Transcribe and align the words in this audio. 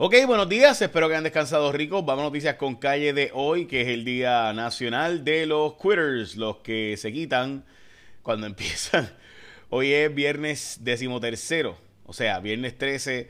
Ok, 0.00 0.14
buenos 0.28 0.48
días, 0.48 0.80
espero 0.80 1.08
que 1.08 1.14
hayan 1.14 1.24
descansado 1.24 1.72
ricos. 1.72 2.06
Vamos 2.06 2.22
a 2.22 2.26
noticias 2.26 2.54
con 2.54 2.76
calle 2.76 3.12
de 3.12 3.32
hoy, 3.34 3.66
que 3.66 3.80
es 3.80 3.88
el 3.88 4.04
Día 4.04 4.52
Nacional 4.52 5.24
de 5.24 5.44
los 5.44 5.74
Quitters, 5.74 6.36
los 6.36 6.58
que 6.58 6.96
se 6.96 7.12
quitan 7.12 7.64
cuando 8.22 8.46
empiezan. 8.46 9.10
Hoy 9.70 9.92
es 9.92 10.14
viernes 10.14 10.78
decimotercero, 10.82 11.76
o 12.06 12.12
sea, 12.12 12.38
viernes 12.38 12.78
13 12.78 13.28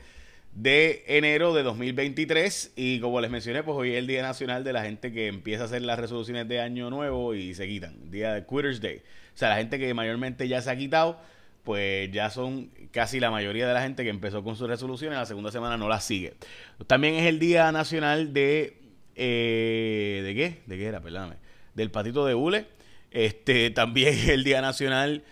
de 0.53 1.03
enero 1.07 1.55
de 1.55 1.63
2023 1.63 2.73
y 2.75 2.99
como 2.99 3.19
les 3.19 3.31
mencioné, 3.31 3.63
pues 3.63 3.75
hoy 3.75 3.93
es 3.93 3.97
el 3.97 4.05
Día 4.05 4.21
Nacional 4.21 4.63
de 4.63 4.71
la 4.71 4.83
gente 4.83 5.11
que 5.11 5.25
empieza 5.25 5.63
a 5.63 5.65
hacer 5.65 5.81
las 5.81 5.97
resoluciones 5.97 6.47
de 6.47 6.61
año 6.61 6.91
nuevo 6.91 7.33
y 7.33 7.55
se 7.55 7.67
quitan, 7.67 8.11
Día 8.11 8.35
de 8.35 8.45
Quitters 8.45 8.79
Day. 8.79 8.97
O 9.33 9.37
sea, 9.39 9.49
la 9.49 9.55
gente 9.55 9.79
que 9.79 9.91
mayormente 9.95 10.47
ya 10.47 10.61
se 10.61 10.69
ha 10.69 10.77
quitado 10.77 11.19
pues 11.63 12.11
ya 12.11 12.29
son 12.29 12.69
casi 12.91 13.19
la 13.19 13.31
mayoría 13.31 13.67
de 13.67 13.73
la 13.73 13.81
gente 13.81 14.03
que 14.03 14.09
empezó 14.09 14.43
con 14.43 14.55
sus 14.55 14.67
resoluciones, 14.67 15.17
la 15.17 15.25
segunda 15.25 15.51
semana 15.51 15.77
no 15.77 15.87
las 15.87 16.03
sigue. 16.03 16.33
También 16.87 17.15
es 17.15 17.25
el 17.25 17.39
Día 17.39 17.71
Nacional 17.71 18.33
de... 18.33 18.77
Eh, 19.15 20.21
¿De 20.23 20.33
qué? 20.33 20.61
¿De 20.65 20.77
qué 20.77 20.85
era? 20.85 21.01
Perdóname. 21.01 21.35
Del 21.75 21.91
patito 21.91 22.25
de 22.25 22.35
hule. 22.35 22.67
Este, 23.11 23.69
también 23.71 24.09
es 24.09 24.29
el 24.29 24.43
Día 24.43 24.61
Nacional 24.61 25.23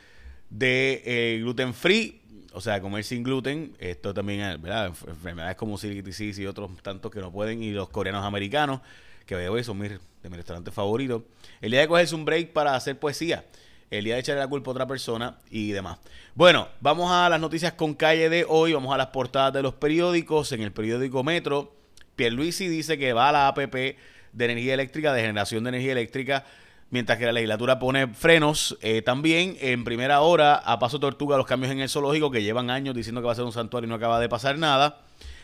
de 0.49 1.01
eh, 1.05 1.39
gluten 1.39 1.73
free, 1.73 2.21
o 2.53 2.61
sea, 2.61 2.81
comer 2.81 3.03
sin 3.03 3.23
gluten. 3.23 3.73
Esto 3.79 4.13
también, 4.13 4.61
¿verdad? 4.61 4.87
Enfermedades 5.07 5.55
como 5.55 5.77
celitis 5.77 6.39
y 6.39 6.45
otros 6.45 6.71
tantos 6.81 7.11
que 7.11 7.19
no 7.19 7.31
pueden. 7.31 7.63
Y 7.63 7.71
los 7.71 7.89
coreanos 7.89 8.25
americanos, 8.25 8.81
que 9.25 9.35
veo 9.35 9.57
eso, 9.57 9.71
son 9.71 9.79
de 9.79 9.99
mis 10.29 10.37
restaurantes 10.37 10.73
favoritos. 10.73 11.23
El 11.61 11.71
día 11.71 11.81
de 11.81 11.87
cogerse 11.87 12.15
un 12.15 12.25
break 12.25 12.51
para 12.51 12.75
hacer 12.75 12.99
poesía 12.99 13.45
el 13.89 14.03
día 14.03 14.15
de 14.15 14.19
echarle 14.19 14.41
la 14.41 14.47
culpa 14.47 14.71
a 14.71 14.73
otra 14.73 14.87
persona 14.87 15.37
y 15.49 15.71
demás. 15.71 15.97
Bueno, 16.35 16.67
vamos 16.81 17.11
a 17.11 17.29
las 17.29 17.39
noticias 17.39 17.73
con 17.73 17.93
calle 17.93 18.29
de 18.29 18.45
hoy, 18.47 18.73
vamos 18.73 18.93
a 18.93 18.97
las 18.97 19.07
portadas 19.07 19.53
de 19.53 19.61
los 19.61 19.73
periódicos. 19.73 20.51
En 20.51 20.61
el 20.61 20.71
periódico 20.71 21.23
Metro, 21.23 21.73
Pierluisi 22.15 22.67
dice 22.67 22.97
que 22.97 23.13
va 23.13 23.29
a 23.29 23.31
la 23.31 23.47
APP 23.47 23.73
de 23.73 24.45
energía 24.45 24.73
eléctrica, 24.73 25.13
de 25.13 25.21
generación 25.21 25.63
de 25.63 25.69
energía 25.69 25.93
eléctrica, 25.93 26.45
mientras 26.89 27.17
que 27.17 27.25
la 27.25 27.31
legislatura 27.31 27.79
pone 27.79 28.07
frenos. 28.07 28.77
Eh, 28.81 29.01
también 29.01 29.57
en 29.61 29.83
primera 29.83 30.21
hora, 30.21 30.55
a 30.55 30.79
paso 30.79 30.99
tortuga, 30.99 31.37
los 31.37 31.45
cambios 31.45 31.71
en 31.71 31.79
el 31.79 31.89
zoológico 31.89 32.29
que 32.29 32.43
llevan 32.43 32.69
años 32.69 32.93
diciendo 32.95 33.21
que 33.21 33.27
va 33.27 33.31
a 33.31 33.35
ser 33.35 33.45
un 33.45 33.53
santuario 33.53 33.87
y 33.87 33.89
no 33.89 33.95
acaba 33.95 34.19
de 34.19 34.29
pasar 34.29 34.57
nada. 34.57 35.01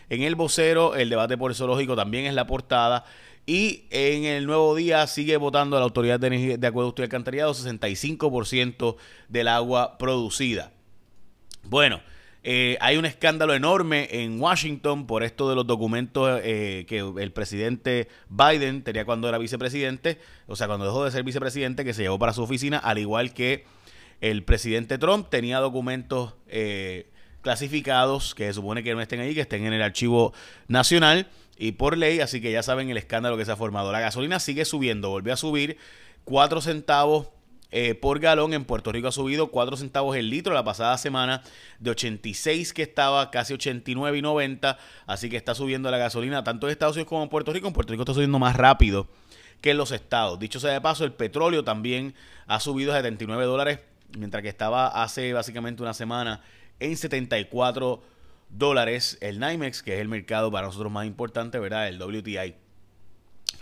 En 0.10 0.22
el 0.22 0.36
vocero, 0.36 0.96
el 0.96 1.10
debate 1.10 1.38
por 1.38 1.50
el 1.52 1.56
zoológico 1.56 1.96
también 1.96 2.26
es 2.26 2.34
la 2.34 2.46
portada. 2.46 3.06
Y 3.46 3.86
en 3.90 4.24
el 4.24 4.46
nuevo 4.46 4.74
día 4.76 5.06
sigue 5.08 5.36
votando 5.36 5.78
la 5.78 5.84
Autoridad 5.84 6.20
de 6.20 6.28
Energía 6.28 6.58
de 6.58 6.68
Acueducto 6.68 7.02
y 7.02 7.04
Alcantarillado 7.04 7.54
65% 7.54 8.96
del 9.28 9.48
agua 9.50 9.98
producida. 9.98 10.72
Bueno, 11.64 12.02
eh, 12.46 12.78
hay 12.80 12.98
un 12.98 13.06
escándalo 13.06 13.54
enorme 13.54 14.08
en 14.12 14.40
Washington 14.40 15.08
por 15.08 15.24
esto 15.24 15.50
de 15.50 15.56
los 15.56 15.66
documentos 15.66 16.42
eh, 16.44 16.86
que 16.88 17.00
el 17.00 17.32
presidente 17.32 18.10
Biden 18.30 18.84
tenía 18.84 19.06
cuando 19.06 19.30
era 19.30 19.38
vicepresidente, 19.38 20.20
o 20.48 20.56
sea, 20.56 20.68
cuando 20.68 20.86
dejó 20.86 21.06
de 21.06 21.12
ser 21.12 21.24
vicepresidente, 21.24 21.86
que 21.86 21.94
se 21.94 22.04
llevó 22.04 22.20
para 22.20 22.34
su 22.34 22.44
oficina, 22.44 22.78
al 22.78 22.98
igual 22.98 23.34
que 23.34 23.66
el 24.20 24.44
presidente 24.44 24.98
Trump 24.98 25.30
tenía 25.30 25.60
documentos 25.60 26.36
eh, 26.48 27.10
clasificados 27.42 28.36
que 28.36 28.48
se 28.48 28.54
supone 28.54 28.84
que 28.84 28.94
no 28.94 29.02
estén 29.02 29.20
ahí, 29.20 29.34
que 29.34 29.42
estén 29.42 29.66
en 29.66 29.74
el 29.74 29.82
archivo 29.82 30.34
nacional 30.68 31.28
y 31.58 31.74
por 31.74 31.98
ley, 31.98 32.20
así 32.20 32.42
que 32.42 32.52
ya 32.52 32.64
saben 32.64 32.90
el 32.90 32.98
escándalo 32.98 33.38
que 33.38 33.46
se 33.46 33.52
ha 33.52 33.56
formado. 33.56 33.92
La 33.92 34.00
gasolina 34.00 34.40
sigue 34.40 34.66
subiendo, 34.66 35.10
volvió 35.10 35.34
a 35.34 35.38
subir 35.38 35.78
4 36.24 36.62
centavos 36.62 37.28
eh, 37.72 37.96
por 37.96 38.20
galón. 38.20 38.54
En 38.54 38.66
Puerto 38.66 38.92
Rico 38.92 39.08
ha 39.08 39.12
subido 39.12 39.48
4 39.52 39.78
centavos 39.78 40.16
el 40.16 40.30
litro 40.30 40.54
la 40.54 40.64
pasada 40.64 40.98
semana, 40.98 41.44
de 41.80 41.92
86 41.92 42.74
que 42.74 42.82
estaba, 42.82 43.30
casi 43.30 43.54
89 43.54 44.18
y 44.18 44.22
90. 44.22 44.78
Así 45.06 45.30
que 45.30 45.38
está 45.38 45.54
subiendo 45.54 45.92
la 45.92 45.98
gasolina 45.98 46.44
tanto 46.44 46.68
en 46.68 46.72
Estados 46.72 46.96
Unidos 46.96 47.10
como 47.10 47.24
en 47.24 47.30
Puerto 47.30 47.54
Rico. 47.54 47.68
En 47.68 47.74
Puerto 47.74 47.92
Rico 47.92 48.04
está 48.04 48.14
subiendo 48.14 48.40
más 48.40 48.56
rápido 48.56 49.08
que 49.62 49.72
en 49.72 49.78
los 49.78 49.92
estados. 49.92 50.40
Dicho 50.40 50.60
sea 50.60 50.74
de 50.74 50.82
paso, 50.82 51.06
el 51.06 51.14
petróleo 51.14 51.64
también 51.64 52.16
ha 52.48 52.60
subido 52.60 52.92
a 52.92 52.98
79 52.98 53.46
dólares, 53.46 53.80
mientras 54.18 54.42
que 54.42 54.50
estaba 54.50 54.88
hace 55.04 55.32
básicamente 55.34 55.82
una 55.84 55.94
semana 55.94 56.42
en 56.80 56.98
74 56.98 57.88
dólares 57.88 58.13
el 59.22 59.40
NYMEX, 59.40 59.84
que 59.84 59.96
es 59.96 60.02
el 60.02 60.08
mercado 60.08 60.52
para 60.52 60.68
nosotros 60.68 60.92
más 60.92 61.06
importante, 61.06 61.60
¿verdad? 61.60 61.88
El 61.88 62.02
WTI. 62.02 62.56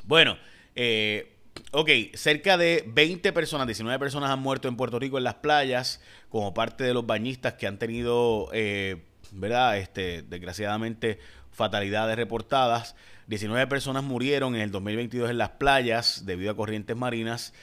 Bueno, 0.03 0.37
eh, 0.75 1.33
ok, 1.71 1.89
cerca 2.13 2.57
de 2.57 2.83
20 2.87 3.31
personas, 3.33 3.67
19 3.67 3.99
personas 3.99 4.29
han 4.29 4.39
muerto 4.39 4.67
en 4.67 4.75
Puerto 4.75 4.99
Rico 4.99 5.17
en 5.17 5.23
las 5.23 5.35
playas 5.35 6.01
como 6.29 6.53
parte 6.53 6.83
de 6.83 6.93
los 6.93 7.05
bañistas 7.05 7.53
que 7.53 7.67
han 7.67 7.77
tenido, 7.77 8.49
eh, 8.53 9.03
¿verdad? 9.31 9.77
Este, 9.77 10.23
desgraciadamente, 10.23 11.19
fatalidades 11.51 12.15
reportadas. 12.15 12.95
19 13.27 13.67
personas 13.67 14.03
murieron 14.03 14.55
en 14.55 14.61
el 14.61 14.71
2022 14.71 15.29
en 15.29 15.37
las 15.37 15.51
playas 15.51 16.25
debido 16.25 16.51
a 16.51 16.55
corrientes 16.55 16.95
marinas. 16.97 17.53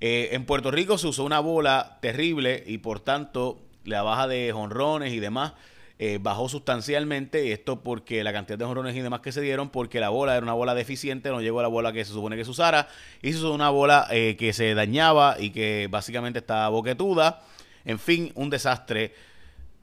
Eh, 0.00 0.30
en 0.32 0.46
Puerto 0.46 0.70
Rico 0.70 0.96
se 0.96 1.08
usó 1.08 1.24
una 1.24 1.40
bola 1.40 1.98
terrible 2.00 2.62
y 2.66 2.78
por 2.78 3.00
tanto 3.00 3.60
la 3.84 4.02
baja 4.02 4.28
de 4.28 4.52
jonrones 4.52 5.12
y 5.12 5.18
demás 5.18 5.54
eh, 5.98 6.18
bajó 6.20 6.48
sustancialmente. 6.48 7.52
Esto 7.52 7.82
porque 7.82 8.22
la 8.22 8.32
cantidad 8.32 8.58
de 8.58 8.64
jorrones 8.64 8.94
y 8.94 9.00
demás 9.00 9.20
que 9.20 9.32
se 9.32 9.40
dieron, 9.40 9.70
porque 9.70 10.00
la 10.00 10.10
bola 10.10 10.36
era 10.36 10.44
una 10.44 10.52
bola 10.52 10.74
deficiente, 10.74 11.30
no 11.30 11.40
llegó 11.40 11.60
a 11.60 11.62
la 11.62 11.68
bola 11.68 11.92
que 11.92 12.04
se 12.04 12.12
supone 12.12 12.36
que 12.36 12.44
se 12.44 12.50
usara. 12.50 12.88
Usó 13.22 13.52
una 13.52 13.70
bola 13.70 14.06
eh, 14.10 14.36
que 14.38 14.52
se 14.52 14.74
dañaba 14.74 15.36
y 15.38 15.50
que 15.50 15.88
básicamente 15.90 16.38
estaba 16.38 16.68
boquetuda. 16.68 17.42
En 17.84 17.98
fin, 17.98 18.32
un 18.34 18.50
desastre. 18.50 19.14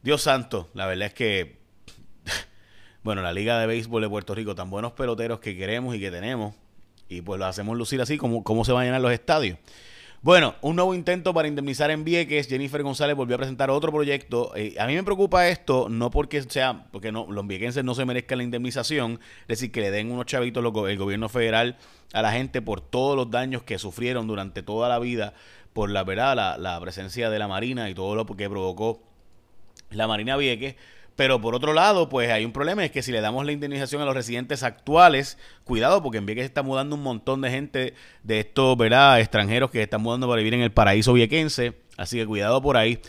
Dios 0.03 0.21
santo, 0.21 0.69
la 0.73 0.85
verdad 0.85 1.07
es 1.07 1.13
que, 1.13 1.57
bueno, 3.03 3.21
la 3.21 3.33
Liga 3.33 3.59
de 3.59 3.65
Béisbol 3.65 4.03
de 4.03 4.09
Puerto 4.09 4.35
Rico, 4.35 4.53
tan 4.53 4.69
buenos 4.69 4.91
peloteros 4.93 5.39
que 5.39 5.57
queremos 5.57 5.95
y 5.95 5.99
que 5.99 6.11
tenemos, 6.11 6.53
y 7.09 7.21
pues 7.21 7.39
lo 7.39 7.47
hacemos 7.47 7.75
lucir 7.75 7.99
así, 8.01 8.17
como, 8.17 8.43
como 8.43 8.63
se 8.63 8.71
van 8.71 8.83
a 8.83 8.85
llenar 8.85 9.01
los 9.01 9.11
estadios. 9.11 9.57
Bueno, 10.25 10.55
un 10.61 10.75
nuevo 10.75 10.95
intento 10.95 11.35
para 11.35 11.47
indemnizar 11.47 11.91
en 11.91 12.03
Vieques. 12.03 12.47
Jennifer 12.47 12.81
González 12.81 13.15
volvió 13.15 13.35
a 13.35 13.37
presentar 13.37 13.69
otro 13.69 13.91
proyecto. 13.91 14.53
Eh, 14.55 14.73
a 14.79 14.87
mí 14.87 14.95
me 14.95 15.03
preocupa 15.03 15.47
esto, 15.49 15.87
no 15.87 16.09
porque 16.09 16.41
sea, 16.41 16.87
porque 16.91 17.11
no, 17.11 17.27
los 17.29 17.45
viequenses 17.45 17.83
no 17.83 17.93
se 17.93 18.05
merezcan 18.05 18.39
la 18.39 18.43
indemnización, 18.43 19.19
es 19.41 19.47
decir, 19.47 19.71
que 19.71 19.81
le 19.81 19.91
den 19.91 20.09
unos 20.09 20.25
chavitos 20.25 20.65
el 20.65 20.97
gobierno 20.97 21.29
federal 21.29 21.77
a 22.11 22.23
la 22.23 22.31
gente 22.31 22.63
por 22.63 22.81
todos 22.81 23.15
los 23.15 23.29
daños 23.29 23.61
que 23.61 23.77
sufrieron 23.77 24.25
durante 24.25 24.63
toda 24.63 24.89
la 24.89 24.97
vida 24.97 25.35
por 25.73 25.91
la 25.91 26.03
verdad, 26.03 26.35
la, 26.35 26.57
la 26.57 26.81
presencia 26.81 27.29
de 27.29 27.37
la 27.37 27.47
Marina 27.47 27.87
y 27.91 27.93
todo 27.93 28.15
lo 28.15 28.25
que 28.25 28.49
provocó 28.49 29.03
la 29.91 30.07
Marina 30.07 30.37
Vieques. 30.37 30.75
Pero 31.15 31.39
por 31.39 31.55
otro 31.55 31.73
lado, 31.73 32.09
pues 32.09 32.29
hay 32.29 32.43
un 32.43 32.51
problema, 32.51 32.83
es 32.83 32.91
que 32.91 33.01
si 33.01 33.11
le 33.11 33.21
damos 33.21 33.45
la 33.45 33.53
indemnización 33.53 34.01
a 34.01 34.05
los 34.05 34.13
residentes 34.13 34.63
actuales, 34.63 35.37
cuidado, 35.63 36.03
porque 36.03 36.17
en 36.17 36.25
Vieques 36.25 36.45
está 36.45 36.61
mudando 36.61 36.95
un 36.95 37.03
montón 37.03 37.41
de 37.41 37.49
gente 37.51 37.93
de 38.23 38.39
estos, 38.41 38.77
¿verdad?, 38.77 39.19
extranjeros 39.19 39.71
que 39.71 39.81
están 39.81 40.01
mudando 40.01 40.27
para 40.27 40.39
vivir 40.39 40.55
en 40.55 40.61
el 40.61 40.71
paraíso 40.71 41.13
viequense, 41.13 41.73
así 41.97 42.17
que 42.17 42.25
cuidado 42.25 42.61
por 42.61 42.75
ahí. 42.75 42.99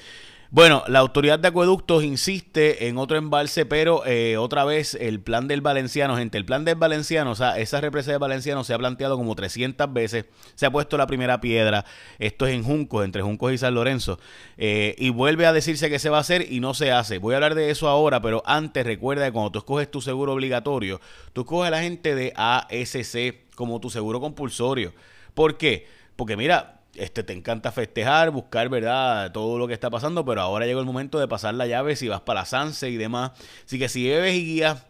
Bueno, 0.56 0.84
la 0.88 1.00
autoridad 1.00 1.38
de 1.38 1.48
acueductos 1.48 2.02
insiste 2.02 2.88
en 2.88 2.96
otro 2.96 3.18
embalse, 3.18 3.66
pero 3.66 4.06
eh, 4.06 4.38
otra 4.38 4.64
vez 4.64 4.94
el 4.94 5.20
plan 5.20 5.48
del 5.48 5.60
Valenciano, 5.60 6.16
gente, 6.16 6.38
el 6.38 6.46
plan 6.46 6.64
del 6.64 6.76
Valenciano, 6.76 7.32
o 7.32 7.34
sea, 7.34 7.58
esa 7.58 7.78
represa 7.82 8.12
del 8.12 8.20
Valenciano 8.20 8.64
se 8.64 8.72
ha 8.72 8.78
planteado 8.78 9.18
como 9.18 9.34
300 9.34 9.92
veces, 9.92 10.24
se 10.54 10.64
ha 10.64 10.70
puesto 10.70 10.96
la 10.96 11.06
primera 11.06 11.42
piedra, 11.42 11.84
esto 12.18 12.46
es 12.46 12.54
en 12.54 12.64
Juncos, 12.64 13.04
entre 13.04 13.20
Juncos 13.20 13.52
y 13.52 13.58
San 13.58 13.74
Lorenzo, 13.74 14.18
eh, 14.56 14.94
y 14.96 15.10
vuelve 15.10 15.44
a 15.44 15.52
decirse 15.52 15.90
que 15.90 15.98
se 15.98 16.08
va 16.08 16.16
a 16.16 16.20
hacer 16.22 16.50
y 16.50 16.60
no 16.60 16.72
se 16.72 16.90
hace. 16.90 17.18
Voy 17.18 17.34
a 17.34 17.36
hablar 17.36 17.54
de 17.54 17.68
eso 17.68 17.86
ahora, 17.86 18.22
pero 18.22 18.42
antes 18.46 18.86
recuerda 18.86 19.26
que 19.26 19.32
cuando 19.32 19.52
tú 19.52 19.58
escoges 19.58 19.90
tu 19.90 20.00
seguro 20.00 20.32
obligatorio, 20.32 21.02
tú 21.34 21.42
escoges 21.42 21.68
a 21.68 21.70
la 21.70 21.82
gente 21.82 22.14
de 22.14 22.32
ASC 22.34 23.54
como 23.54 23.78
tu 23.78 23.90
seguro 23.90 24.22
compulsorio. 24.22 24.94
¿Por 25.34 25.58
qué? 25.58 25.86
Porque 26.16 26.34
mira, 26.34 26.75
este, 26.98 27.22
te 27.22 27.32
encanta 27.32 27.72
festejar, 27.72 28.30
buscar, 28.30 28.68
¿verdad? 28.68 29.32
Todo 29.32 29.58
lo 29.58 29.68
que 29.68 29.74
está 29.74 29.90
pasando, 29.90 30.24
pero 30.24 30.40
ahora 30.40 30.66
llegó 30.66 30.80
el 30.80 30.86
momento 30.86 31.18
de 31.18 31.28
pasar 31.28 31.54
la 31.54 31.66
llave 31.66 31.96
si 31.96 32.08
vas 32.08 32.20
para 32.20 32.44
Sanse 32.44 32.90
y 32.90 32.96
demás. 32.96 33.32
Así 33.64 33.78
que 33.78 33.88
si 33.88 34.08
bebes 34.08 34.34
y 34.34 34.44
guías, 34.44 34.86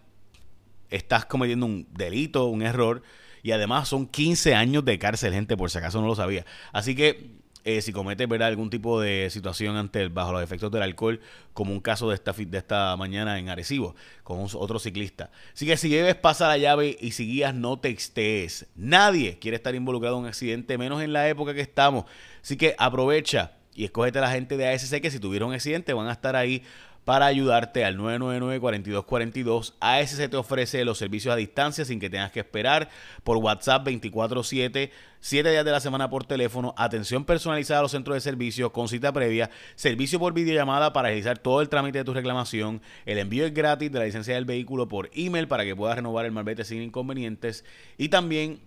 estás 0.90 1.26
cometiendo 1.26 1.66
un 1.66 1.86
delito, 1.92 2.46
un 2.46 2.62
error. 2.62 3.02
Y 3.42 3.52
además 3.52 3.88
son 3.88 4.06
15 4.06 4.54
años 4.54 4.84
de 4.84 4.98
cárcel, 4.98 5.32
gente, 5.32 5.56
por 5.56 5.70
si 5.70 5.78
acaso 5.78 6.00
no 6.00 6.08
lo 6.08 6.16
sabía. 6.16 6.44
Así 6.72 6.96
que 6.96 7.36
eh, 7.66 7.82
si 7.82 7.92
comete 7.92 8.26
¿verdad? 8.26 8.46
algún 8.46 8.70
tipo 8.70 9.00
de 9.00 9.28
situación 9.28 9.76
ante 9.76 10.06
bajo 10.06 10.30
los 10.30 10.40
efectos 10.40 10.70
del 10.70 10.82
alcohol, 10.82 11.20
como 11.52 11.72
un 11.72 11.80
caso 11.80 12.08
de 12.08 12.14
esta, 12.14 12.32
de 12.32 12.58
esta 12.58 12.96
mañana 12.96 13.40
en 13.40 13.48
Arecibo, 13.48 13.96
con 14.22 14.46
otro 14.54 14.78
ciclista. 14.78 15.32
Así 15.52 15.66
que 15.66 15.76
si 15.76 15.88
lleves, 15.88 16.14
pasa 16.14 16.46
la 16.46 16.58
llave 16.58 16.96
y 17.00 17.10
si 17.10 17.26
guías, 17.26 17.56
no 17.56 17.80
textees. 17.80 18.66
Nadie 18.76 19.40
quiere 19.40 19.56
estar 19.56 19.74
involucrado 19.74 20.14
en 20.16 20.22
un 20.22 20.28
accidente, 20.28 20.78
menos 20.78 21.02
en 21.02 21.12
la 21.12 21.28
época 21.28 21.54
que 21.54 21.60
estamos. 21.60 22.04
Así 22.40 22.56
que 22.56 22.76
aprovecha 22.78 23.56
y 23.74 23.84
escógete 23.84 24.18
a 24.18 24.22
la 24.22 24.30
gente 24.30 24.56
de 24.56 24.68
ASC 24.68 25.00
que 25.00 25.10
si 25.10 25.18
tuvieron 25.18 25.48
un 25.48 25.56
accidente 25.56 25.92
van 25.92 26.06
a 26.06 26.12
estar 26.12 26.36
ahí 26.36 26.62
para 27.06 27.26
ayudarte 27.26 27.84
al 27.84 27.96
999-4242. 27.98 29.74
ASC 29.78 30.28
te 30.28 30.36
ofrece 30.36 30.84
los 30.84 30.98
servicios 30.98 31.32
a 31.32 31.36
distancia 31.36 31.84
sin 31.84 32.00
que 32.00 32.10
tengas 32.10 32.32
que 32.32 32.40
esperar 32.40 32.88
por 33.22 33.36
WhatsApp 33.36 33.86
24-7, 33.86 34.90
7 35.20 35.50
días 35.50 35.64
de 35.64 35.70
la 35.70 35.78
semana 35.78 36.10
por 36.10 36.24
teléfono, 36.24 36.74
atención 36.76 37.24
personalizada 37.24 37.78
a 37.78 37.82
los 37.84 37.92
centros 37.92 38.16
de 38.16 38.20
servicio 38.20 38.72
con 38.72 38.88
cita 38.88 39.12
previa, 39.12 39.50
servicio 39.76 40.18
por 40.18 40.34
videollamada 40.34 40.92
para 40.92 41.06
realizar 41.06 41.38
todo 41.38 41.60
el 41.60 41.68
trámite 41.68 41.98
de 41.98 42.04
tu 42.04 42.12
reclamación, 42.12 42.82
el 43.04 43.18
envío 43.18 43.46
es 43.46 43.54
gratis 43.54 43.92
de 43.92 44.00
la 44.00 44.04
licencia 44.06 44.34
del 44.34 44.44
vehículo 44.44 44.88
por 44.88 45.08
email 45.14 45.46
para 45.46 45.64
que 45.64 45.76
puedas 45.76 45.94
renovar 45.94 46.26
el 46.26 46.32
malvete 46.32 46.64
sin 46.64 46.82
inconvenientes 46.82 47.64
y 47.98 48.08
también 48.08 48.60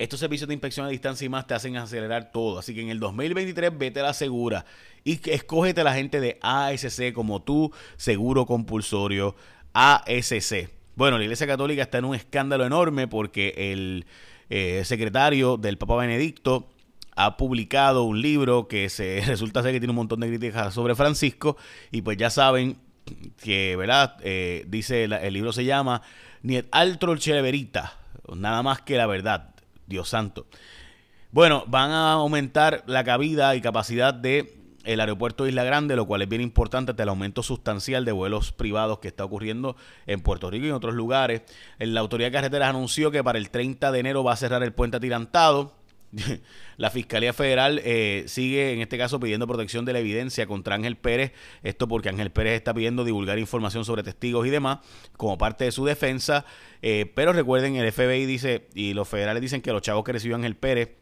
estos 0.00 0.18
servicios 0.18 0.48
de 0.48 0.54
inspección 0.54 0.86
a 0.86 0.88
distancia 0.88 1.26
y 1.26 1.28
más 1.28 1.46
te 1.46 1.52
hacen 1.52 1.76
acelerar 1.76 2.32
todo. 2.32 2.58
Así 2.58 2.74
que 2.74 2.80
en 2.80 2.88
el 2.88 2.98
2023 3.00 3.76
vete 3.76 4.00
a 4.00 4.04
la 4.04 4.14
segura 4.14 4.64
y 5.04 5.20
escógete 5.30 5.82
a 5.82 5.84
la 5.84 5.92
gente 5.92 6.20
de 6.20 6.38
ASC 6.40 7.12
como 7.12 7.42
tu 7.42 7.70
seguro 7.98 8.46
compulsorio 8.46 9.36
ASC. 9.74 10.70
Bueno, 10.96 11.18
la 11.18 11.24
Iglesia 11.24 11.46
Católica 11.46 11.82
está 11.82 11.98
en 11.98 12.06
un 12.06 12.14
escándalo 12.14 12.64
enorme 12.64 13.08
porque 13.08 13.52
el 13.56 14.06
eh, 14.48 14.82
secretario 14.86 15.58
del 15.58 15.76
Papa 15.76 15.96
Benedicto 15.96 16.70
ha 17.14 17.36
publicado 17.36 18.04
un 18.04 18.22
libro 18.22 18.68
que 18.68 18.88
se 18.88 19.20
resulta 19.26 19.62
ser 19.62 19.72
que 19.72 19.80
tiene 19.80 19.90
un 19.90 19.96
montón 19.96 20.20
de 20.20 20.28
críticas 20.28 20.72
sobre 20.72 20.94
Francisco 20.94 21.58
y 21.90 22.00
pues 22.00 22.16
ya 22.16 22.30
saben 22.30 22.78
que, 23.42 23.76
¿verdad? 23.76 24.16
Eh, 24.22 24.64
dice, 24.66 25.04
el 25.04 25.34
libro 25.34 25.52
se 25.52 25.66
llama 25.66 26.00
Niet 26.42 26.66
altro 26.70 27.18
celeberita, 27.18 27.98
nada 28.34 28.62
más 28.62 28.80
que 28.80 28.96
la 28.96 29.06
verdad. 29.06 29.50
Dios 29.90 30.08
santo. 30.08 30.46
Bueno, 31.32 31.64
van 31.66 31.90
a 31.90 32.12
aumentar 32.12 32.82
la 32.86 33.04
cabida 33.04 33.54
y 33.54 33.60
capacidad 33.60 34.14
de 34.14 34.56
el 34.84 35.00
aeropuerto 35.00 35.44
de 35.44 35.50
Isla 35.50 35.64
Grande, 35.64 35.94
lo 35.94 36.06
cual 36.06 36.22
es 36.22 36.28
bien 36.28 36.40
importante 36.40 36.92
ante 36.92 37.02
el 37.02 37.10
aumento 37.10 37.42
sustancial 37.42 38.06
de 38.06 38.12
vuelos 38.12 38.52
privados 38.52 38.98
que 39.00 39.08
está 39.08 39.24
ocurriendo 39.24 39.76
en 40.06 40.22
Puerto 40.22 40.50
Rico 40.50 40.64
y 40.64 40.68
en 40.70 40.74
otros 40.74 40.94
lugares. 40.94 41.42
La 41.78 42.00
Autoridad 42.00 42.28
de 42.28 42.32
Carreteras 42.32 42.70
anunció 42.70 43.10
que 43.10 43.22
para 43.22 43.38
el 43.38 43.50
30 43.50 43.92
de 43.92 43.98
enero 43.98 44.24
va 44.24 44.32
a 44.32 44.36
cerrar 44.36 44.62
el 44.62 44.72
puente 44.72 44.96
atirantado. 44.96 45.74
la 46.76 46.90
Fiscalía 46.90 47.32
Federal 47.32 47.80
eh, 47.84 48.24
sigue, 48.26 48.72
en 48.72 48.80
este 48.80 48.98
caso, 48.98 49.20
pidiendo 49.20 49.46
protección 49.46 49.84
de 49.84 49.92
la 49.92 50.00
evidencia 50.00 50.46
contra 50.46 50.74
Ángel 50.74 50.96
Pérez. 50.96 51.32
Esto 51.62 51.88
porque 51.88 52.08
Ángel 52.08 52.30
Pérez 52.30 52.54
está 52.54 52.74
pidiendo 52.74 53.04
divulgar 53.04 53.38
información 53.38 53.84
sobre 53.84 54.02
testigos 54.02 54.46
y 54.46 54.50
demás 54.50 54.78
como 55.16 55.38
parte 55.38 55.64
de 55.64 55.72
su 55.72 55.84
defensa. 55.84 56.44
Eh, 56.82 57.10
pero 57.14 57.32
recuerden, 57.32 57.76
el 57.76 57.90
FBI 57.92 58.26
dice, 58.26 58.68
y 58.74 58.94
los 58.94 59.08
federales 59.08 59.40
dicen 59.40 59.62
que 59.62 59.72
los 59.72 59.82
chavos 59.82 60.04
que 60.04 60.12
recibió 60.12 60.36
Ángel 60.36 60.56
Pérez 60.56 60.99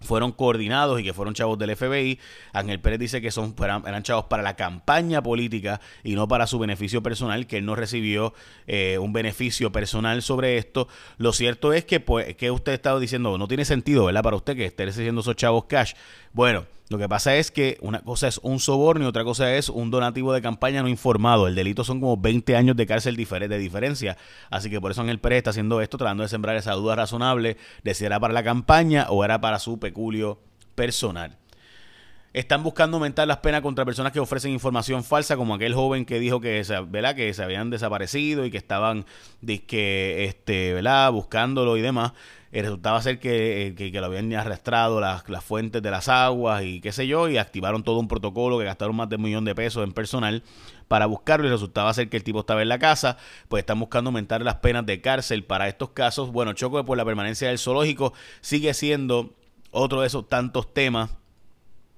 fueron 0.00 0.32
coordinados 0.32 1.00
y 1.00 1.04
que 1.04 1.12
fueron 1.12 1.34
chavos 1.34 1.58
del 1.58 1.74
FBI. 1.76 2.18
Ángel 2.52 2.80
Pérez 2.80 2.98
dice 2.98 3.20
que 3.20 3.30
son, 3.30 3.54
eran, 3.58 4.02
chavos 4.02 4.26
para 4.26 4.42
la 4.42 4.56
campaña 4.56 5.22
política 5.22 5.80
y 6.02 6.14
no 6.14 6.28
para 6.28 6.46
su 6.46 6.58
beneficio 6.58 7.02
personal, 7.02 7.46
que 7.46 7.58
él 7.58 7.66
no 7.66 7.74
recibió 7.74 8.34
eh, 8.66 8.98
un 8.98 9.12
beneficio 9.12 9.72
personal 9.72 10.22
sobre 10.22 10.58
esto. 10.58 10.88
Lo 11.16 11.32
cierto 11.32 11.72
es 11.72 11.84
que, 11.84 12.00
pues, 12.00 12.36
que 12.36 12.50
usted 12.50 12.72
estaba 12.72 13.00
diciendo, 13.00 13.38
no 13.38 13.48
tiene 13.48 13.64
sentido, 13.64 14.04
¿verdad? 14.04 14.22
Para 14.22 14.36
usted 14.36 14.56
que 14.56 14.66
esté 14.66 14.84
recibiendo 14.84 15.20
esos 15.20 15.36
chavos 15.36 15.64
cash. 15.64 15.94
Bueno, 16.32 16.66
lo 16.90 16.98
que 16.98 17.08
pasa 17.08 17.34
es 17.36 17.50
que 17.50 17.78
una 17.80 18.02
cosa 18.02 18.28
es 18.28 18.38
un 18.42 18.60
soborno 18.60 19.04
y 19.04 19.08
otra 19.08 19.24
cosa 19.24 19.54
es 19.54 19.70
un 19.70 19.90
donativo 19.90 20.34
de 20.34 20.42
campaña 20.42 20.82
no 20.82 20.88
informado. 20.88 21.48
El 21.48 21.54
delito 21.54 21.82
son 21.82 21.98
como 21.98 22.18
20 22.18 22.56
años 22.56 22.76
de 22.76 22.86
cárcel 22.86 23.16
de 23.16 23.58
diferencia. 23.58 24.18
Así 24.50 24.68
que 24.68 24.80
por 24.82 24.90
eso 24.90 25.00
Ángel 25.00 25.18
Pérez 25.18 25.38
está 25.38 25.50
haciendo 25.50 25.80
esto, 25.80 25.96
tratando 25.96 26.24
de 26.24 26.28
sembrar 26.28 26.56
esa 26.56 26.72
duda 26.72 26.94
razonable 26.94 27.56
de 27.82 27.94
si 27.94 28.04
era 28.04 28.20
para 28.20 28.34
la 28.34 28.44
campaña 28.44 29.06
o 29.08 29.24
era 29.24 29.40
para 29.40 29.58
su 29.60 29.78
peculio 29.78 30.38
personal. 30.74 31.38
Están 32.34 32.64
buscando 32.64 32.96
aumentar 32.96 33.28
las 33.28 33.38
penas 33.38 33.62
contra 33.62 33.84
personas 33.84 34.12
que 34.12 34.18
ofrecen 34.18 34.50
información 34.50 35.04
falsa, 35.04 35.36
como 35.36 35.54
aquel 35.54 35.72
joven 35.72 36.04
que 36.04 36.18
dijo 36.18 36.40
que, 36.40 36.64
¿verdad? 36.88 37.14
que 37.14 37.32
se 37.32 37.44
habían 37.44 37.70
desaparecido 37.70 38.44
y 38.44 38.50
que 38.50 38.58
estaban 38.58 39.06
este, 39.46 40.74
¿verdad? 40.74 41.12
buscándolo 41.12 41.76
y 41.76 41.80
demás. 41.80 42.12
Eh, 42.54 42.62
resultaba 42.62 43.02
ser 43.02 43.18
que, 43.18 43.74
que, 43.76 43.90
lo 43.90 44.06
habían 44.06 44.32
arrastrado 44.32 45.00
las, 45.00 45.28
las, 45.28 45.42
fuentes 45.42 45.82
de 45.82 45.90
las 45.90 46.08
aguas 46.08 46.62
y 46.62 46.80
qué 46.80 46.92
sé 46.92 47.08
yo, 47.08 47.28
y 47.28 47.36
activaron 47.36 47.82
todo 47.82 47.98
un 47.98 48.06
protocolo 48.06 48.60
que 48.60 48.64
gastaron 48.64 48.94
más 48.94 49.08
de 49.08 49.16
un 49.16 49.22
millón 49.22 49.44
de 49.44 49.56
pesos 49.56 49.82
en 49.82 49.92
personal 49.92 50.44
para 50.86 51.06
buscarlo 51.06 51.48
y 51.48 51.50
resultaba 51.50 51.92
ser 51.92 52.08
que 52.08 52.16
el 52.16 52.22
tipo 52.22 52.38
estaba 52.38 52.62
en 52.62 52.68
la 52.68 52.78
casa, 52.78 53.16
pues 53.48 53.62
están 53.62 53.80
buscando 53.80 54.10
aumentar 54.10 54.40
las 54.42 54.54
penas 54.54 54.86
de 54.86 55.00
cárcel 55.00 55.42
para 55.42 55.66
estos 55.66 55.90
casos. 55.90 56.30
Bueno, 56.30 56.52
choco 56.52 56.84
por 56.84 56.96
la 56.96 57.04
permanencia 57.04 57.48
del 57.48 57.58
zoológico 57.58 58.12
sigue 58.40 58.72
siendo 58.72 59.34
otro 59.72 60.02
de 60.02 60.06
esos 60.06 60.28
tantos 60.28 60.72
temas 60.72 61.10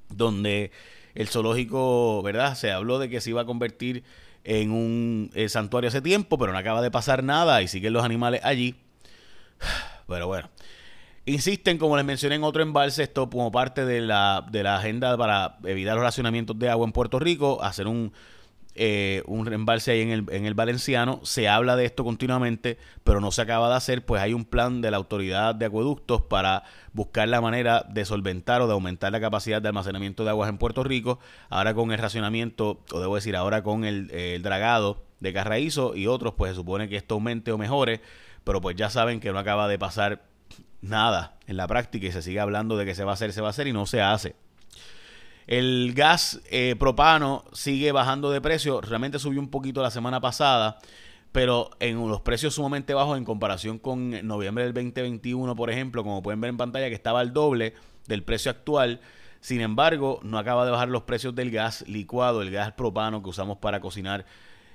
donde 0.08 0.70
el 1.14 1.28
zoológico, 1.28 2.22
¿verdad? 2.22 2.54
Se 2.54 2.72
habló 2.72 2.98
de 2.98 3.10
que 3.10 3.20
se 3.20 3.28
iba 3.28 3.42
a 3.42 3.44
convertir 3.44 4.04
en 4.42 4.70
un 4.70 5.30
eh, 5.34 5.50
santuario 5.50 5.88
hace 5.88 6.00
tiempo, 6.00 6.38
pero 6.38 6.52
no 6.52 6.58
acaba 6.58 6.80
de 6.80 6.90
pasar 6.90 7.22
nada 7.22 7.60
y 7.60 7.68
siguen 7.68 7.92
los 7.92 8.04
animales 8.04 8.40
allí. 8.42 8.74
Pero 10.06 10.26
bueno. 10.26 10.48
Insisten, 11.28 11.76
como 11.76 11.96
les 11.96 12.04
mencioné 12.04 12.36
en 12.36 12.44
otro 12.44 12.62
embalse, 12.62 13.02
esto 13.02 13.28
como 13.28 13.50
parte 13.50 13.84
de 13.84 14.00
la, 14.00 14.46
de 14.48 14.62
la 14.62 14.76
agenda 14.76 15.16
para 15.16 15.58
evitar 15.64 15.96
los 15.96 16.04
racionamientos 16.04 16.56
de 16.56 16.68
agua 16.68 16.86
en 16.86 16.92
Puerto 16.92 17.18
Rico, 17.18 17.60
hacer 17.64 17.88
un, 17.88 18.12
eh, 18.76 19.24
un 19.26 19.52
embalse 19.52 19.90
ahí 19.90 20.02
en 20.02 20.10
el, 20.10 20.24
en 20.30 20.46
el 20.46 20.54
Valenciano. 20.54 21.18
Se 21.24 21.48
habla 21.48 21.74
de 21.74 21.84
esto 21.84 22.04
continuamente, 22.04 22.78
pero 23.02 23.20
no 23.20 23.32
se 23.32 23.42
acaba 23.42 23.68
de 23.68 23.74
hacer, 23.74 24.06
pues 24.06 24.22
hay 24.22 24.34
un 24.34 24.44
plan 24.44 24.80
de 24.80 24.92
la 24.92 24.98
autoridad 24.98 25.56
de 25.56 25.66
acueductos 25.66 26.22
para 26.22 26.62
buscar 26.92 27.26
la 27.26 27.40
manera 27.40 27.84
de 27.88 28.04
solventar 28.04 28.62
o 28.62 28.68
de 28.68 28.74
aumentar 28.74 29.10
la 29.10 29.20
capacidad 29.20 29.60
de 29.60 29.66
almacenamiento 29.66 30.22
de 30.22 30.30
aguas 30.30 30.48
en 30.48 30.58
Puerto 30.58 30.84
Rico. 30.84 31.18
Ahora 31.48 31.74
con 31.74 31.90
el 31.90 31.98
racionamiento, 31.98 32.84
o 32.92 33.00
debo 33.00 33.16
decir, 33.16 33.34
ahora 33.34 33.64
con 33.64 33.84
el, 33.84 34.12
el 34.12 34.42
dragado 34.42 35.02
de 35.18 35.32
Carraízo 35.32 35.96
y 35.96 36.06
otros, 36.06 36.34
pues 36.34 36.52
se 36.52 36.54
supone 36.54 36.88
que 36.88 36.96
esto 36.96 37.14
aumente 37.14 37.50
o 37.50 37.58
mejore 37.58 38.00
pero 38.46 38.60
pues 38.60 38.76
ya 38.76 38.90
saben 38.90 39.18
que 39.18 39.32
no 39.32 39.40
acaba 39.40 39.66
de 39.66 39.76
pasar 39.76 40.22
nada 40.80 41.36
en 41.48 41.56
la 41.56 41.66
práctica 41.66 42.06
y 42.06 42.12
se 42.12 42.22
sigue 42.22 42.38
hablando 42.38 42.76
de 42.76 42.84
que 42.84 42.94
se 42.94 43.02
va 43.02 43.10
a 43.10 43.14
hacer, 43.14 43.32
se 43.32 43.40
va 43.40 43.48
a 43.48 43.50
hacer 43.50 43.66
y 43.66 43.72
no 43.72 43.86
se 43.86 44.00
hace. 44.00 44.36
El 45.48 45.94
gas 45.94 46.40
eh, 46.48 46.76
propano 46.78 47.44
sigue 47.52 47.90
bajando 47.90 48.30
de 48.30 48.40
precio, 48.40 48.80
realmente 48.80 49.18
subió 49.18 49.40
un 49.40 49.48
poquito 49.48 49.82
la 49.82 49.90
semana 49.90 50.20
pasada, 50.20 50.78
pero 51.32 51.70
en 51.80 51.98
unos 51.98 52.20
precios 52.20 52.54
sumamente 52.54 52.94
bajos 52.94 53.18
en 53.18 53.24
comparación 53.24 53.80
con 53.80 54.24
noviembre 54.24 54.62
del 54.62 54.74
2021, 54.74 55.56
por 55.56 55.68
ejemplo, 55.68 56.04
como 56.04 56.22
pueden 56.22 56.40
ver 56.40 56.50
en 56.50 56.56
pantalla 56.56 56.88
que 56.88 56.94
estaba 56.94 57.18
al 57.18 57.32
doble 57.32 57.74
del 58.06 58.22
precio 58.22 58.52
actual. 58.52 59.00
Sin 59.40 59.60
embargo, 59.60 60.20
no 60.22 60.38
acaba 60.38 60.64
de 60.64 60.70
bajar 60.70 60.88
los 60.88 61.02
precios 61.02 61.34
del 61.34 61.50
gas 61.50 61.84
licuado, 61.88 62.42
el 62.42 62.52
gas 62.52 62.70
propano 62.70 63.24
que 63.24 63.28
usamos 63.28 63.58
para 63.58 63.80
cocinar. 63.80 64.24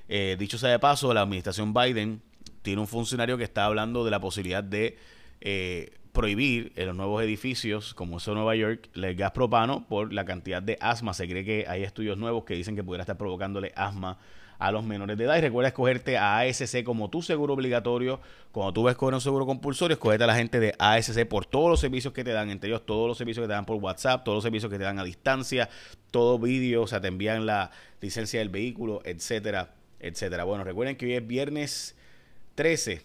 Eh, 0.09 0.35
dicho 0.37 0.57
sea 0.57 0.71
de 0.71 0.79
paso, 0.79 1.13
la 1.13 1.21
administración 1.21 1.73
Biden 1.73 2.21
tiene 2.61 2.81
un 2.81 2.87
funcionario 2.87 3.37
que 3.37 3.43
está 3.43 3.65
hablando 3.65 4.03
de 4.05 4.11
la 4.11 4.19
posibilidad 4.19 4.63
de 4.63 4.97
eh, 5.41 5.91
prohibir 6.11 6.71
en 6.75 6.87
los 6.87 6.95
nuevos 6.95 7.23
edificios, 7.23 7.93
como 7.93 8.17
eso 8.17 8.33
Nueva 8.33 8.55
York, 8.55 8.89
el 8.95 9.15
gas 9.15 9.31
propano 9.31 9.87
por 9.87 10.13
la 10.13 10.25
cantidad 10.25 10.61
de 10.61 10.77
asma. 10.81 11.13
Se 11.13 11.27
cree 11.27 11.45
que 11.45 11.65
hay 11.67 11.83
estudios 11.83 12.17
nuevos 12.17 12.43
que 12.43 12.53
dicen 12.53 12.75
que 12.75 12.83
pudiera 12.83 13.03
estar 13.03 13.17
provocándole 13.17 13.71
asma 13.75 14.17
a 14.61 14.71
los 14.71 14.83
menores 14.83 15.17
de 15.17 15.23
edad. 15.23 15.37
Y 15.37 15.41
recuerda 15.41 15.69
escogerte 15.69 16.17
a 16.17 16.39
ASC 16.39 16.83
como 16.83 17.09
tu 17.09 17.23
seguro 17.23 17.55
obligatorio. 17.55 18.19
Cuando 18.51 18.73
tú 18.73 18.83
ves 18.83 18.95
con 18.95 19.13
un 19.13 19.19
seguro 19.19 19.45
compulsorio, 19.45 19.95
escogete 19.95 20.23
a 20.23 20.27
la 20.27 20.35
gente 20.35 20.59
de 20.59 20.75
ASC 20.77 21.25
por 21.25 21.47
todos 21.47 21.69
los 21.69 21.79
servicios 21.79 22.13
que 22.13 22.23
te 22.23 22.31
dan, 22.31 22.51
entre 22.51 22.69
ellos 22.69 22.85
todos 22.85 23.07
los 23.07 23.17
servicios 23.17 23.43
que 23.43 23.47
te 23.47 23.53
dan 23.53 23.65
por 23.65 23.77
WhatsApp, 23.77 24.23
todos 24.23 24.35
los 24.35 24.43
servicios 24.43 24.71
que 24.71 24.77
te 24.77 24.83
dan 24.83 24.99
a 24.99 25.03
distancia, 25.03 25.67
todo 26.11 26.37
vídeo, 26.37 26.83
o 26.83 26.87
sea, 26.87 27.01
te 27.01 27.07
envían 27.07 27.47
la 27.47 27.71
licencia 28.01 28.39
del 28.39 28.49
vehículo, 28.49 29.01
etcétera, 29.03 29.73
etcétera. 29.99 30.43
Bueno, 30.43 30.63
recuerden 30.63 30.95
que 30.95 31.07
hoy 31.07 31.13
es 31.13 31.25
viernes 31.25 31.95
13 32.55 33.01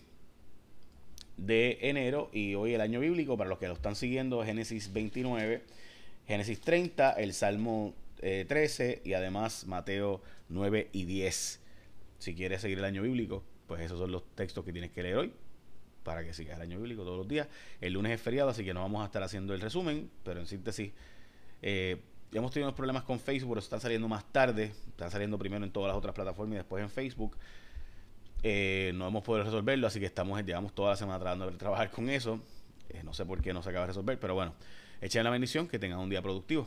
de 1.36 1.78
enero 1.82 2.30
y 2.32 2.54
hoy 2.54 2.74
el 2.74 2.80
año 2.80 3.00
bíblico, 3.00 3.36
para 3.36 3.48
los 3.50 3.58
que 3.58 3.68
lo 3.68 3.74
están 3.74 3.94
siguiendo, 3.94 4.44
Génesis 4.44 4.92
29, 4.92 5.62
Génesis 6.26 6.60
30, 6.60 7.12
el 7.12 7.32
Salmo 7.32 7.94
13 8.20 8.90
eh, 8.90 9.02
y 9.04 9.12
además 9.12 9.66
Mateo 9.66 10.22
9 10.48 10.88
y 10.92 11.04
10. 11.04 11.60
Si 12.18 12.34
quieres 12.34 12.62
seguir 12.62 12.78
el 12.78 12.84
año 12.84 13.02
bíblico, 13.02 13.44
pues 13.66 13.82
esos 13.82 13.98
son 13.98 14.10
los 14.10 14.24
textos 14.34 14.64
que 14.64 14.72
tienes 14.72 14.90
que 14.90 15.02
leer 15.02 15.16
hoy 15.16 15.32
para 16.02 16.24
que 16.24 16.32
sigas 16.32 16.56
el 16.56 16.62
año 16.62 16.78
bíblico 16.78 17.02
todos 17.02 17.18
los 17.18 17.28
días. 17.28 17.48
El 17.80 17.92
lunes 17.92 18.12
es 18.12 18.20
feriado, 18.20 18.50
así 18.50 18.64
que 18.64 18.72
no 18.72 18.80
vamos 18.80 19.02
a 19.02 19.06
estar 19.06 19.22
haciendo 19.22 19.54
el 19.54 19.60
resumen, 19.60 20.10
pero 20.24 20.40
en 20.40 20.46
síntesis, 20.46 20.92
eh, 21.62 22.00
ya 22.30 22.38
hemos 22.38 22.52
tenido 22.52 22.68
unos 22.68 22.76
problemas 22.76 23.02
con 23.02 23.18
Facebook, 23.20 23.58
están 23.58 23.80
saliendo 23.80 24.08
más 24.08 24.24
tarde, 24.32 24.72
están 24.88 25.10
saliendo 25.10 25.38
primero 25.38 25.64
en 25.64 25.70
todas 25.70 25.88
las 25.88 25.96
otras 25.96 26.14
plataformas 26.14 26.54
y 26.54 26.56
después 26.58 26.82
en 26.82 26.90
Facebook. 26.90 27.36
Eh, 28.42 28.92
no 28.94 29.08
hemos 29.08 29.22
podido 29.24 29.44
resolverlo, 29.44 29.86
así 29.86 29.98
que 29.98 30.06
estamos, 30.06 30.42
llevamos 30.44 30.74
toda 30.74 30.90
la 30.90 30.96
semana 30.96 31.18
tratando 31.18 31.50
de 31.50 31.56
trabajar 31.56 31.90
con 31.90 32.08
eso. 32.08 32.40
Eh, 32.88 33.02
no 33.04 33.12
sé 33.12 33.24
por 33.24 33.42
qué 33.42 33.52
no 33.52 33.62
se 33.62 33.70
acaba 33.70 33.84
de 33.84 33.88
resolver, 33.88 34.18
pero 34.20 34.34
bueno, 34.34 34.54
echen 35.00 35.24
la 35.24 35.30
bendición, 35.30 35.68
que 35.68 35.78
tengan 35.78 35.98
un 35.98 36.10
día 36.10 36.22
productivo. 36.22 36.66